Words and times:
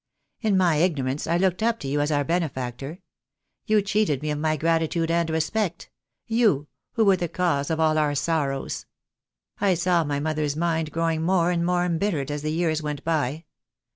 In 0.41 0.57
my 0.57 0.77
ignorance 0.77 1.27
I 1.27 1.37
looked 1.37 1.61
up 1.61 1.77
to 1.81 1.87
you 1.87 2.01
as 2.01 2.11
our 2.11 2.23
benefactor. 2.23 3.01
You 3.67 3.83
cheated 3.83 4.23
me 4.23 4.31
of 4.31 4.39
my 4.39 4.57
gratitude 4.57 5.11
and 5.11 5.29
respect— 5.29 5.91
you, 6.25 6.67
who 6.93 7.05
were 7.05 7.17
the 7.17 7.27
cause 7.29 7.69
of 7.69 7.79
all 7.79 7.99
our 7.99 8.15
sorrows. 8.15 8.87
I 9.59 9.75
saw 9.75 10.03
my 10.03 10.19
mother's 10.19 10.55
mind 10.55 10.91
growing 10.91 11.21
more 11.21 11.51
and 11.51 11.63
more 11.63 11.85
embittered 11.85 12.31
as 12.31 12.41
the 12.41 12.51
years 12.51 12.81
went 12.81 13.03
by. 13.03 13.45